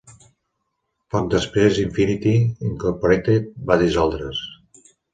[1.15, 2.35] Poc després, Infinity
[2.71, 4.47] Incorporated va dissoldre's.